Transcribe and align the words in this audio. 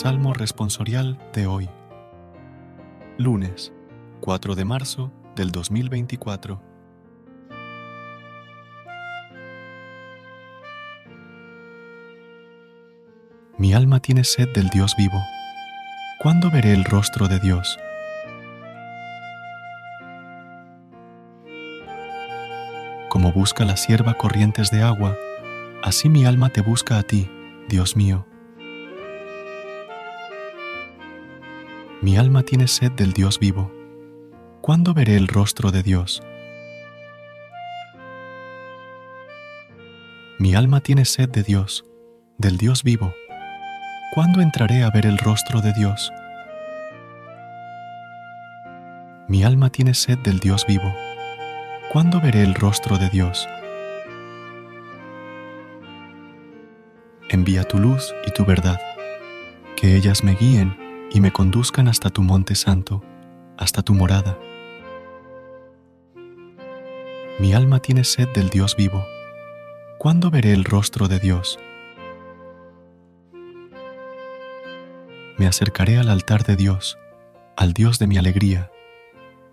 Salmo 0.00 0.32
responsorial 0.32 1.18
de 1.34 1.48
hoy. 1.48 1.68
Lunes, 3.16 3.72
4 4.20 4.54
de 4.54 4.64
marzo 4.64 5.12
del 5.34 5.50
2024. 5.50 6.62
Mi 13.56 13.74
alma 13.74 13.98
tiene 13.98 14.22
sed 14.22 14.46
del 14.54 14.68
Dios 14.68 14.94
vivo. 14.96 15.20
¿Cuándo 16.20 16.48
veré 16.48 16.74
el 16.74 16.84
rostro 16.84 17.26
de 17.26 17.40
Dios? 17.40 17.76
Como 23.08 23.32
busca 23.32 23.64
la 23.64 23.76
sierva 23.76 24.14
corrientes 24.14 24.70
de 24.70 24.80
agua, 24.80 25.16
así 25.82 26.08
mi 26.08 26.24
alma 26.24 26.50
te 26.50 26.60
busca 26.60 26.98
a 26.98 27.02
ti, 27.02 27.28
Dios 27.68 27.96
mío. 27.96 28.28
Mi 32.00 32.16
alma 32.16 32.44
tiene 32.44 32.68
sed 32.68 32.92
del 32.92 33.12
Dios 33.12 33.40
vivo. 33.40 33.72
¿Cuándo 34.60 34.94
veré 34.94 35.16
el 35.16 35.26
rostro 35.26 35.72
de 35.72 35.82
Dios? 35.82 36.22
Mi 40.38 40.54
alma 40.54 40.80
tiene 40.80 41.04
sed 41.04 41.28
de 41.28 41.42
Dios, 41.42 41.84
del 42.38 42.56
Dios 42.56 42.84
vivo. 42.84 43.12
¿Cuándo 44.14 44.40
entraré 44.40 44.84
a 44.84 44.90
ver 44.90 45.06
el 45.06 45.18
rostro 45.18 45.60
de 45.60 45.72
Dios? 45.72 46.12
Mi 49.26 49.42
alma 49.42 49.70
tiene 49.70 49.92
sed 49.92 50.18
del 50.18 50.38
Dios 50.38 50.66
vivo. 50.68 50.94
¿Cuándo 51.92 52.20
veré 52.20 52.44
el 52.44 52.54
rostro 52.54 52.96
de 52.98 53.08
Dios? 53.08 53.48
Envía 57.28 57.64
tu 57.64 57.80
luz 57.80 58.14
y 58.24 58.30
tu 58.30 58.44
verdad, 58.44 58.80
que 59.74 59.96
ellas 59.96 60.22
me 60.22 60.36
guíen 60.36 60.87
y 61.10 61.20
me 61.20 61.32
conduzcan 61.32 61.88
hasta 61.88 62.10
tu 62.10 62.22
monte 62.22 62.54
santo, 62.54 63.02
hasta 63.56 63.82
tu 63.82 63.94
morada. 63.94 64.38
Mi 67.38 67.54
alma 67.54 67.80
tiene 67.80 68.04
sed 68.04 68.28
del 68.34 68.50
Dios 68.50 68.76
vivo. 68.76 69.04
¿Cuándo 69.98 70.30
veré 70.30 70.52
el 70.52 70.64
rostro 70.64 71.08
de 71.08 71.18
Dios? 71.18 71.58
Me 75.38 75.46
acercaré 75.46 75.98
al 75.98 76.08
altar 76.08 76.44
de 76.44 76.56
Dios, 76.56 76.98
al 77.56 77.72
Dios 77.72 77.98
de 77.98 78.08
mi 78.08 78.18
alegría, 78.18 78.70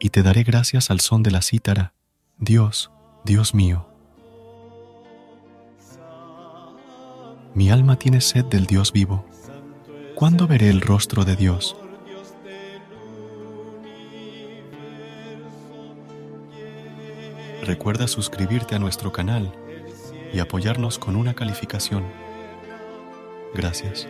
y 0.00 0.10
te 0.10 0.22
daré 0.22 0.42
gracias 0.42 0.90
al 0.90 1.00
son 1.00 1.22
de 1.22 1.30
la 1.30 1.42
cítara, 1.42 1.94
Dios, 2.38 2.90
Dios 3.24 3.54
mío. 3.54 3.88
Mi 7.54 7.70
alma 7.70 7.96
tiene 7.96 8.20
sed 8.20 8.44
del 8.44 8.66
Dios 8.66 8.92
vivo. 8.92 9.24
¿Cuándo 10.18 10.48
veré 10.48 10.68
el 10.68 10.80
rostro 10.80 11.24
de 11.24 11.36
Dios? 11.36 11.76
Recuerda 17.62 18.08
suscribirte 18.08 18.74
a 18.74 18.80
nuestro 18.80 19.12
canal 19.12 19.54
y 20.32 20.40
apoyarnos 20.40 20.98
con 20.98 21.14
una 21.14 21.34
calificación. 21.34 22.02
Gracias. 23.54 24.08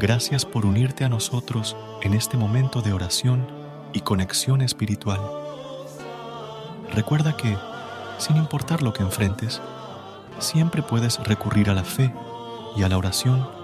Gracias 0.00 0.46
por 0.46 0.64
unirte 0.64 1.04
a 1.04 1.10
nosotros 1.10 1.76
en 2.00 2.14
este 2.14 2.38
momento 2.38 2.80
de 2.80 2.94
oración 2.94 3.46
y 3.92 4.00
conexión 4.00 4.62
espiritual. 4.62 5.20
Recuerda 6.90 7.36
que, 7.36 7.54
sin 8.16 8.38
importar 8.38 8.80
lo 8.80 8.94
que 8.94 9.02
enfrentes, 9.02 9.60
siempre 10.38 10.82
puedes 10.82 11.22
recurrir 11.22 11.68
a 11.68 11.74
la 11.74 11.84
fe 11.84 12.14
y 12.78 12.82
a 12.82 12.88
la 12.88 12.96
oración 12.96 13.63